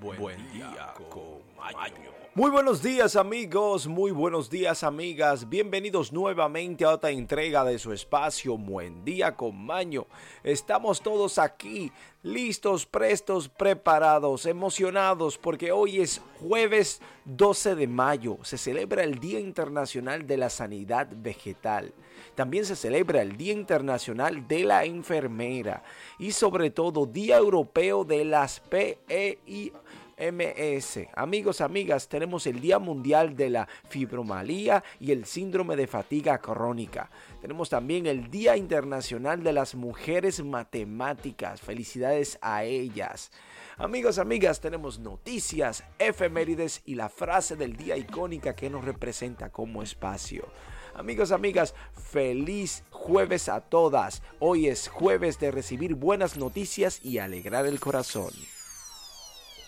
[0.00, 2.10] Buen, día con Maño.
[2.34, 7.94] Muy buenos días amigos, muy buenos días amigas, bienvenidos nuevamente a otra entrega de su
[7.94, 10.06] espacio Buen día con Maño.
[10.42, 11.92] Estamos todos aquí,
[12.26, 19.38] listos, prestos, preparados, emocionados porque hoy es jueves 12 de mayo, se celebra el Día
[19.38, 21.94] Internacional de la Sanidad Vegetal.
[22.34, 25.84] También se celebra el Día Internacional de la Enfermera
[26.18, 29.72] y sobre todo Día Europeo de las PEI
[30.18, 31.08] MS.
[31.14, 37.10] Amigos, amigas, tenemos el Día Mundial de la Fibromalía y el Síndrome de Fatiga Crónica.
[37.40, 41.60] Tenemos también el Día Internacional de las Mujeres Matemáticas.
[41.60, 43.30] Felicidades a ellas.
[43.76, 49.82] Amigos, amigas, tenemos noticias, efemérides y la frase del día icónica que nos representa como
[49.82, 50.48] espacio.
[50.94, 54.22] Amigos, amigas, feliz jueves a todas.
[54.38, 58.32] Hoy es jueves de recibir buenas noticias y alegrar el corazón.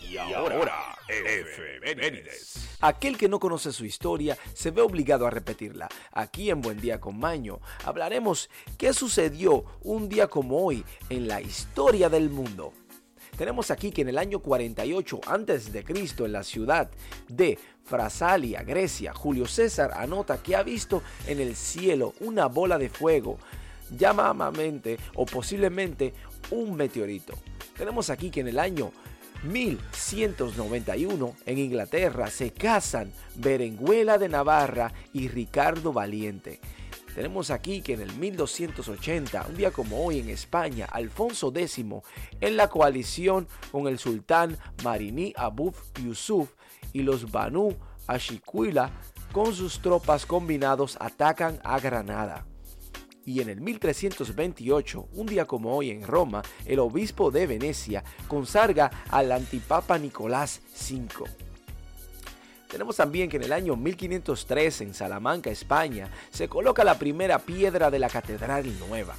[0.00, 2.76] Y ahora, efemérides.
[2.80, 5.88] Aquel que no conoce su historia se ve obligado a repetirla.
[6.12, 11.40] Aquí en Buen Día con Maño hablaremos qué sucedió un día como hoy en la
[11.40, 12.72] historia del mundo.
[13.36, 15.84] Tenemos aquí que en el año 48 a.C.,
[16.18, 16.90] en la ciudad
[17.28, 22.88] de Frasalia, Grecia, Julio César anota que ha visto en el cielo una bola de
[22.88, 23.38] fuego,
[23.96, 26.12] llamamente o posiblemente
[26.50, 27.34] un meteorito.
[27.76, 28.92] Tenemos aquí que en el año
[29.44, 36.60] 1191 en Inglaterra se casan Berenguela de Navarra y Ricardo Valiente.
[37.14, 41.84] Tenemos aquí que en el 1280, un día como hoy en España, Alfonso X,
[42.40, 46.50] en la coalición con el sultán Marini Abu Yusuf
[46.92, 48.90] y los Banu Ashiquila,
[49.32, 52.46] con sus tropas combinados atacan a Granada
[53.28, 58.90] y en el 1328, un día como hoy en Roma, el obispo de Venecia consarga
[59.10, 61.30] al antipapa Nicolás V.
[62.70, 67.90] Tenemos también que en el año 1503 en Salamanca, España, se coloca la primera piedra
[67.90, 69.14] de la Catedral Nueva.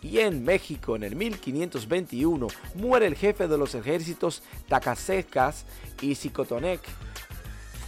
[0.00, 2.46] Y en México, en el 1521,
[2.76, 5.66] muere el jefe de los ejércitos Tacasecas
[6.00, 6.80] y Zicotonec,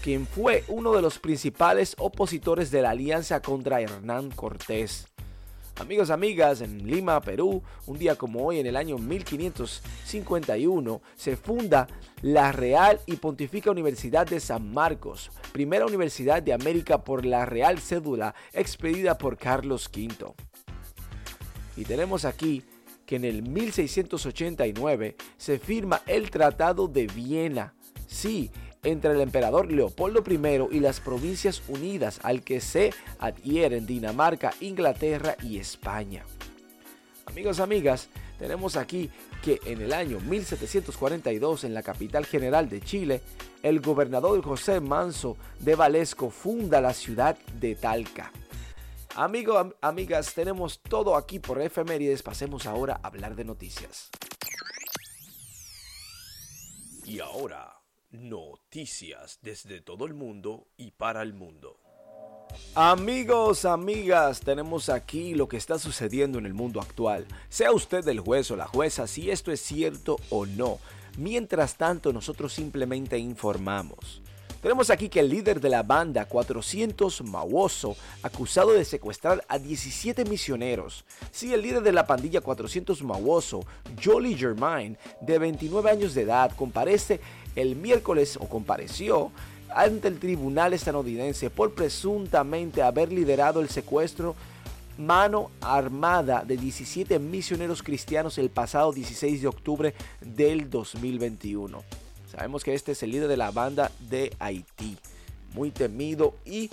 [0.05, 5.09] quien fue uno de los principales opositores de la alianza contra Hernán Cortés.
[5.81, 11.87] Amigos, amigas, en Lima, Perú, un día como hoy, en el año 1551, se funda
[12.21, 17.79] la Real y Pontifica Universidad de San Marcos, primera universidad de América por la Real
[17.79, 20.35] Cédula expedida por Carlos V.
[21.79, 22.63] Y tenemos aquí
[23.07, 27.73] que en el 1689 se firma el Tratado de Viena.
[28.07, 28.51] Sí,
[28.85, 35.37] entre el emperador Leopoldo I y las provincias unidas al que se adhieren Dinamarca, Inglaterra
[35.43, 36.25] y España.
[37.27, 38.09] Amigos, amigas,
[38.39, 39.11] tenemos aquí
[39.43, 43.23] que en el año 1742 en la capital general de Chile,
[43.63, 48.31] el gobernador José Manso de Valesco funda la ciudad de Talca.
[49.17, 52.23] Amigos, amigas, tenemos todo aquí por efemérides.
[52.23, 54.11] Pasemos ahora a hablar de noticias.
[57.05, 57.84] Y ahora,
[58.15, 61.81] Noticias desde todo el mundo y para el mundo.
[62.77, 67.27] Amigos, amigas, tenemos aquí lo que está sucediendo en el mundo actual.
[67.49, 70.79] Sea usted el juez o la jueza si esto es cierto o no.
[71.19, 74.23] Mientras tanto, nosotros simplemente informamos.
[74.65, 80.25] Tenemos aquí que el líder de la banda 400 Mauoso, acusado de secuestrar a 17
[80.25, 81.05] misioneros.
[81.31, 83.67] Sí, el líder de la pandilla 400 Mauoso,
[84.03, 87.21] Jolly Germain, de 29 años de edad, comparece
[87.57, 89.31] el miércoles o compareció
[89.75, 94.37] ante el tribunal estadounidense por presuntamente haber liderado el secuestro
[94.99, 101.83] mano armada de 17 misioneros cristianos el pasado 16 de octubre del 2021.
[102.31, 104.97] Sabemos que este es el líder de la banda de Haití,
[105.53, 106.71] muy temido y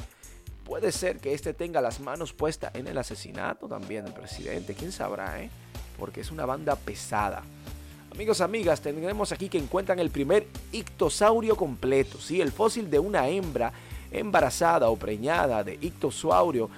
[0.64, 4.92] puede ser que este tenga las manos puestas en el asesinato también del presidente, quién
[4.92, 5.50] sabrá, ¿eh?
[5.98, 7.44] porque es una banda pesada.
[8.14, 12.42] Amigos, amigas, tenemos aquí que encuentran el primer ictosaurio completo, ¿sí?
[12.42, 13.72] el fósil de una hembra
[14.12, 16.70] embarazada o preñada de ictosaurio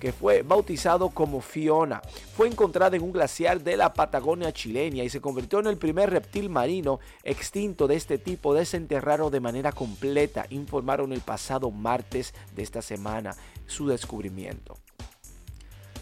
[0.00, 2.02] que fue bautizado como Fiona.
[2.36, 6.10] Fue encontrada en un glaciar de la Patagonia chilena y se convirtió en el primer
[6.10, 12.62] reptil marino extinto de este tipo desenterrado de manera completa, informaron el pasado martes de
[12.62, 13.36] esta semana
[13.66, 14.76] su descubrimiento.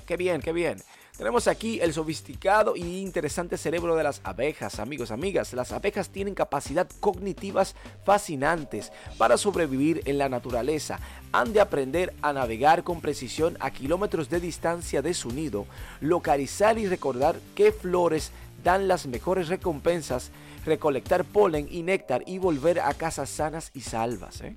[0.07, 0.79] Qué bien, qué bien.
[1.19, 5.53] Tenemos aquí el sofisticado y interesante cerebro de las abejas, amigos, amigas.
[5.53, 7.75] Las abejas tienen capacidad cognitivas
[8.05, 11.01] fascinantes para sobrevivir en la naturaleza.
[11.33, 15.67] Han de aprender a navegar con precisión a kilómetros de distancia de su nido,
[16.01, 18.31] localizar y recordar qué flores
[18.63, 20.31] dan las mejores recompensas,
[20.65, 24.41] recolectar polen y néctar y volver a casa sanas y salvas.
[24.43, 24.55] ¿eh?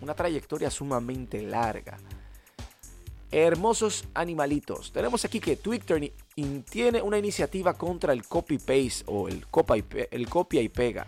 [0.00, 1.98] Una trayectoria sumamente larga.
[3.38, 4.92] Hermosos animalitos.
[4.92, 6.10] Tenemos aquí que Twitter
[6.70, 9.44] tiene una iniciativa contra el copy-paste o el,
[10.10, 11.06] el copia y pega.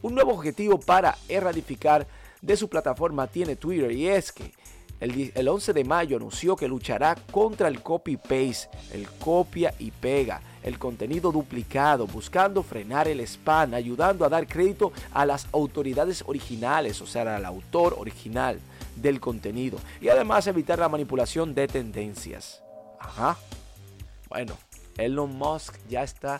[0.00, 2.06] Un nuevo objetivo para erradicar
[2.40, 4.52] de su plataforma tiene Twitter y es que
[5.00, 10.78] el, 11 de mayo anunció que luchará contra el copy-paste, el copia y pega, el
[10.78, 17.06] contenido duplicado, buscando frenar el spam, ayudando a dar crédito a las autoridades originales, o
[17.08, 18.60] sea, al autor original
[18.96, 22.62] del contenido, y además evitar la manipulación de tendencias.
[22.98, 23.36] Ajá.
[24.28, 24.56] Bueno,
[24.96, 26.38] Elon Musk ya está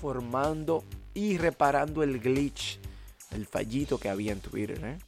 [0.00, 0.84] formando
[1.14, 2.78] y reparando el glitch,
[3.30, 4.80] el fallito que había en Twitter.
[4.84, 4.98] ¿eh?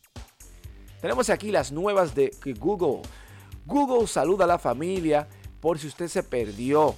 [1.01, 3.03] Tenemos aquí las nuevas de Google.
[3.67, 5.29] Google saluda a la familia
[5.61, 6.95] por si usted se perdió.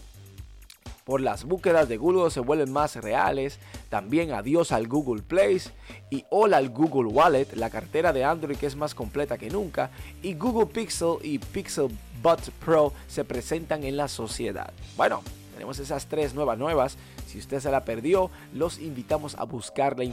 [1.07, 3.61] Por las búsquedas de Google se vuelven más reales.
[3.91, 5.63] También adiós al Google Play
[6.11, 9.91] y hola al Google Wallet, la cartera de Android que es más completa que nunca.
[10.21, 14.73] Y Google Pixel y Pixel Buds Pro se presentan en la sociedad.
[14.97, 15.23] Bueno,
[15.53, 16.97] tenemos esas tres nuevas nuevas.
[17.29, 20.13] Si usted se la perdió, los invitamos a buscarla e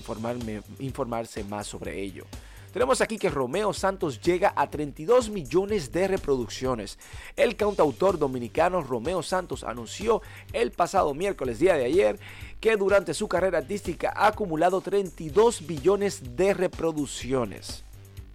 [0.77, 2.25] informarse más sobre ello.
[2.73, 6.97] Tenemos aquí que Romeo Santos llega a 32 millones de reproducciones.
[7.35, 10.23] El cantautor dominicano Romeo Santos anunció
[10.53, 12.19] el pasado miércoles, día de ayer,
[12.59, 17.83] que durante su carrera artística ha acumulado 32 billones de reproducciones.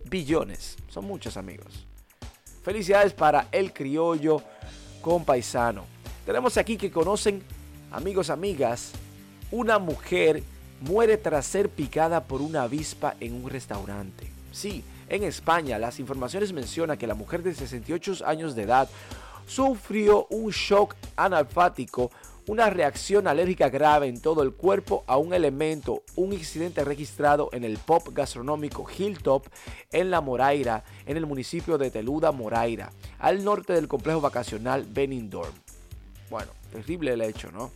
[0.04, 1.88] Billones, son muchos amigos.
[2.62, 4.40] Felicidades para el criollo
[5.02, 5.84] con paisano.
[6.24, 7.42] Tenemos aquí que conocen,
[7.90, 8.92] amigos, amigas,
[9.50, 10.44] una mujer
[10.80, 14.27] muere tras ser picada por una avispa en un restaurante.
[14.52, 18.88] Sí, en España las informaciones mencionan que la mujer de 68 años de edad
[19.46, 22.10] sufrió un shock analfático,
[22.46, 27.64] una reacción alérgica grave en todo el cuerpo a un elemento, un incidente registrado en
[27.64, 29.46] el pop gastronómico Hilltop
[29.92, 35.54] en La Moraira, en el municipio de Teluda, Moraira, al norte del complejo vacacional Benindorm.
[36.30, 37.70] Bueno, terrible el hecho, ¿no?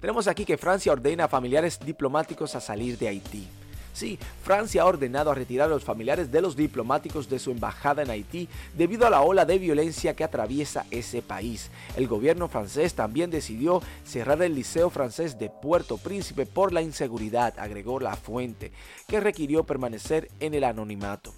[0.00, 3.48] Tenemos aquí que Francia ordena a familiares diplomáticos a salir de Haití.
[3.98, 8.00] Sí, Francia ha ordenado a retirar a los familiares de los diplomáticos de su embajada
[8.00, 11.68] en Haití debido a la ola de violencia que atraviesa ese país.
[11.96, 17.58] El gobierno francés también decidió cerrar el Liceo francés de Puerto Príncipe por la inseguridad,
[17.58, 18.70] agregó la fuente,
[19.08, 21.34] que requirió permanecer en el anonimato.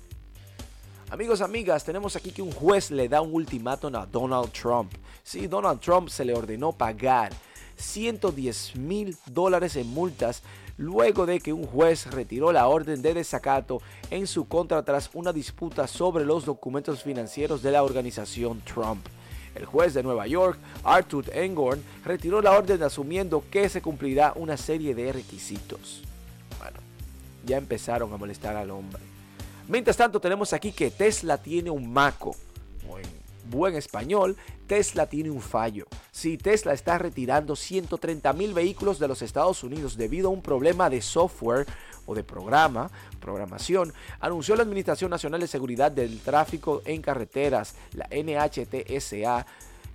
[1.09, 4.93] Amigos, amigas, tenemos aquí que un juez le da un ultimátum a Donald Trump.
[5.23, 7.33] Sí, Donald Trump se le ordenó pagar
[7.77, 10.43] 110 mil dólares en multas
[10.81, 15.31] luego de que un juez retiró la orden de desacato en su contra tras una
[15.31, 19.06] disputa sobre los documentos financieros de la organización Trump.
[19.55, 24.56] El juez de Nueva York, Arthur Engorn, retiró la orden asumiendo que se cumplirá una
[24.56, 26.03] serie de requisitos.
[26.59, 26.79] Bueno,
[27.44, 29.03] ya empezaron a molestar al hombre.
[29.69, 32.35] Mientras tanto tenemos aquí que Tesla tiene un maco,
[33.50, 34.37] buen español,
[34.67, 35.87] Tesla tiene un fallo.
[36.12, 40.88] Si Tesla está retirando 130 mil vehículos de los Estados Unidos debido a un problema
[40.88, 41.67] de software
[42.06, 48.08] o de programa, programación, anunció la Administración Nacional de Seguridad del Tráfico en Carreteras, la
[48.11, 49.47] NHTSA,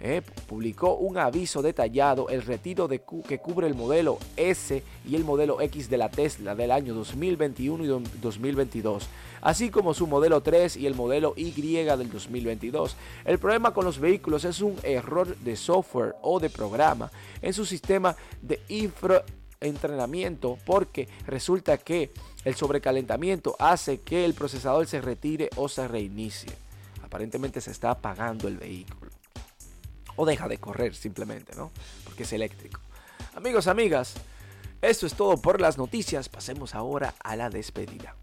[0.08, 5.24] eh, publicó un aviso detallado el retiro de que cubre el modelo S y el
[5.24, 7.88] modelo X de la Tesla del año 2021 y
[8.22, 9.08] 2022,
[9.42, 12.96] así como su modelo 3 y el modelo Y del 2022.
[13.26, 17.66] El problema con los vehículos es un error de software o de programa en su
[17.66, 22.12] sistema de infraentrenamiento porque resulta que
[22.44, 26.52] el sobrecalentamiento hace que el procesador se retire o se reinicie.
[27.04, 29.05] Aparentemente se está apagando el vehículo
[30.16, 31.72] o deja de correr simplemente, ¿no?
[32.04, 32.80] Porque es eléctrico.
[33.36, 34.16] Amigos, amigas,
[34.82, 36.30] esto es todo por las noticias.
[36.30, 38.16] Pasemos ahora a la despedida.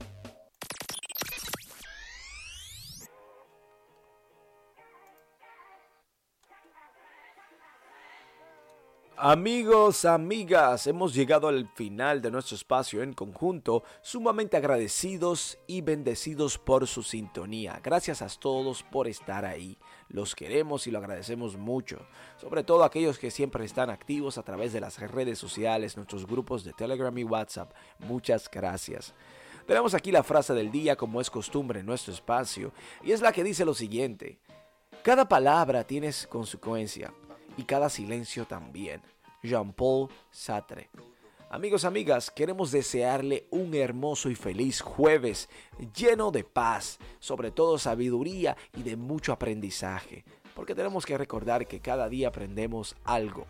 [9.25, 16.59] Amigos, amigas, hemos llegado al final de nuestro espacio en conjunto, sumamente agradecidos y bendecidos
[16.59, 17.79] por su sintonía.
[17.85, 19.79] Gracias a todos por estar ahí.
[20.09, 22.05] Los queremos y lo agradecemos mucho,
[22.37, 26.65] sobre todo aquellos que siempre están activos a través de las redes sociales, nuestros grupos
[26.65, 27.73] de Telegram y WhatsApp.
[28.01, 29.15] Muchas gracias.
[29.69, 32.73] Tenemos aquí la frase del día como es costumbre en nuestro espacio
[33.05, 34.41] y es la que dice lo siguiente.
[35.05, 37.15] Cada palabra tiene consecuencia
[37.57, 39.01] y cada silencio también.
[39.43, 40.91] Jean-Paul Sartre.
[41.51, 45.51] Amigos, amigas, queremos desearle un hermoso y feliz jueves
[45.95, 51.81] lleno de paz, sobre todo sabiduría y de mucho aprendizaje, porque tenemos que recordar que
[51.81, 53.47] cada día aprendemos algo,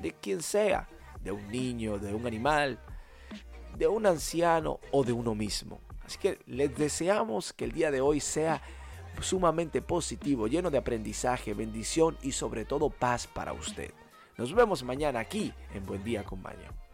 [0.00, 0.88] de quien sea,
[1.22, 2.80] de un niño, de un animal,
[3.78, 5.80] de un anciano o de uno mismo.
[6.04, 8.60] Así que les deseamos que el día de hoy sea
[9.20, 13.92] sumamente positivo, lleno de aprendizaje, bendición y sobre todo paz para usted.
[14.36, 16.85] Nos vemos mañana aquí en Buen Día con.